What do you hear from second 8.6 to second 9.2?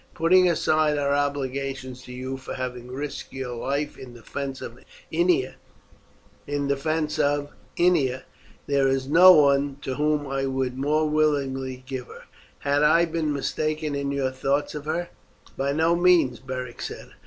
there is